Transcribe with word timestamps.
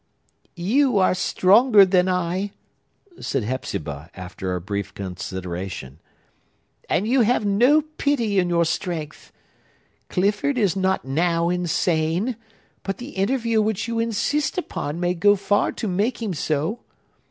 "You 0.55 0.97
are 0.97 1.13
stronger 1.13 1.85
than 1.85 2.09
I," 2.09 2.53
said 3.19 3.43
Hepzibah, 3.43 4.09
after 4.15 4.55
a 4.55 4.59
brief 4.59 4.95
consideration; 4.95 5.99
"and 6.89 7.07
you 7.07 7.21
have 7.21 7.45
no 7.45 7.83
pity 7.83 8.39
in 8.39 8.49
your 8.49 8.65
strength! 8.65 9.31
Clifford 10.09 10.57
is 10.57 10.75
not 10.75 11.05
now 11.05 11.49
insane; 11.49 12.35
but 12.81 12.97
the 12.97 13.09
interview 13.09 13.61
which 13.61 13.87
you 13.87 13.99
insist 13.99 14.57
upon 14.57 14.99
may 14.99 15.13
go 15.13 15.35
far 15.35 15.71
to 15.73 15.87
make 15.87 16.19
him 16.19 16.33
so. 16.33 16.79